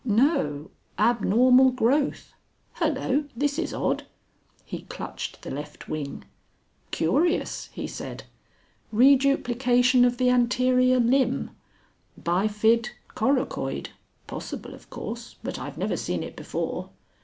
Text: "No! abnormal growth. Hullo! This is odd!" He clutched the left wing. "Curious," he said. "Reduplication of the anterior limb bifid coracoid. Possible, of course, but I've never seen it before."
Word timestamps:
"No! 0.03 0.71
abnormal 0.97 1.69
growth. 1.69 2.33
Hullo! 2.79 3.25
This 3.35 3.59
is 3.59 3.71
odd!" 3.71 4.05
He 4.65 4.81
clutched 4.89 5.43
the 5.43 5.51
left 5.51 5.87
wing. 5.87 6.23
"Curious," 6.89 7.69
he 7.71 7.85
said. 7.85 8.23
"Reduplication 8.91 10.03
of 10.03 10.17
the 10.17 10.31
anterior 10.31 10.99
limb 10.99 11.51
bifid 12.19 12.87
coracoid. 13.09 13.89
Possible, 14.25 14.73
of 14.73 14.89
course, 14.89 15.35
but 15.43 15.59
I've 15.59 15.77
never 15.77 15.95
seen 15.97 16.23
it 16.23 16.35
before." 16.35 16.89